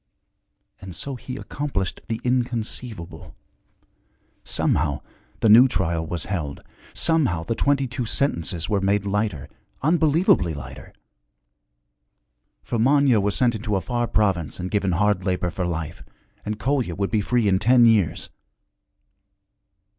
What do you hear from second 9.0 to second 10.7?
lighter, unbelievably